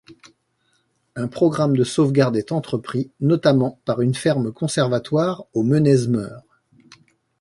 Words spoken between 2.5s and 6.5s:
entrepris, notamment par une ferme conservatoire au Menez-Meur.